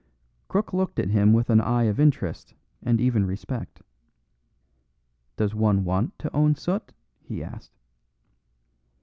Crook 0.47 0.73
looked 0.73 0.97
at 0.97 1.09
him 1.11 1.31
with 1.31 1.51
an 1.51 1.61
eye 1.61 1.83
of 1.83 1.99
interest 1.99 2.55
and 2.81 2.99
even 2.99 3.23
respect. 3.23 3.83
"Does 5.35 5.53
one 5.53 5.83
want 5.85 6.17
to 6.17 6.35
own 6.35 6.55
soot?" 6.55 6.91
he 7.21 7.43
asked. 7.43 7.77